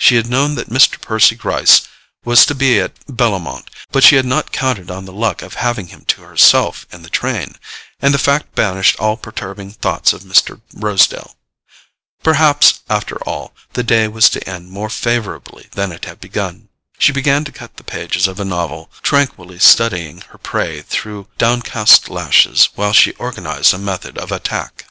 She 0.00 0.16
had 0.16 0.28
known 0.28 0.56
that 0.56 0.68
Mr. 0.68 1.00
Percy 1.00 1.36
Gryce 1.36 1.82
was 2.24 2.44
to 2.46 2.56
be 2.56 2.80
at 2.80 2.96
Bellomont, 3.06 3.70
but 3.92 4.02
she 4.02 4.16
had 4.16 4.24
not 4.24 4.50
counted 4.50 4.90
on 4.90 5.04
the 5.04 5.12
luck 5.12 5.42
of 5.42 5.54
having 5.62 5.86
him 5.94 6.04
to 6.06 6.22
herself 6.22 6.86
in 6.90 7.02
the 7.02 7.08
train; 7.08 7.54
and 8.02 8.12
the 8.12 8.18
fact 8.18 8.56
banished 8.56 8.98
all 8.98 9.16
perturbing 9.16 9.70
thoughts 9.70 10.12
of 10.12 10.24
Mr. 10.24 10.60
Rosedale. 10.74 11.36
Perhaps, 12.24 12.80
after 12.90 13.22
all, 13.22 13.54
the 13.74 13.84
day 13.84 14.08
was 14.08 14.28
to 14.30 14.42
end 14.48 14.72
more 14.72 14.90
favourably 14.90 15.68
than 15.70 15.92
it 15.92 16.04
had 16.04 16.18
begun. 16.20 16.68
She 16.98 17.12
began 17.12 17.44
to 17.44 17.52
cut 17.52 17.76
the 17.76 17.84
pages 17.84 18.26
of 18.26 18.40
a 18.40 18.44
novel, 18.44 18.90
tranquilly 19.02 19.60
studying 19.60 20.22
her 20.32 20.38
prey 20.38 20.82
through 20.82 21.28
downcast 21.38 22.08
lashes 22.08 22.70
while 22.74 22.92
she 22.92 23.12
organized 23.20 23.72
a 23.72 23.78
method 23.78 24.18
of 24.18 24.32
attack. 24.32 24.86